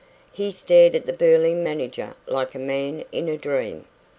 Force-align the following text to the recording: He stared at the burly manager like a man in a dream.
He 0.31 0.49
stared 0.49 0.95
at 0.95 1.05
the 1.05 1.13
burly 1.13 1.53
manager 1.53 2.15
like 2.25 2.55
a 2.55 2.57
man 2.57 3.03
in 3.11 3.29
a 3.29 3.37
dream. 3.37 3.85